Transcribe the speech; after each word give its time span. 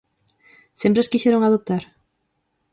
¿Sempre 0.81 1.01
as 1.01 1.11
quixeron 1.11 1.41
adoptar? 1.43 1.83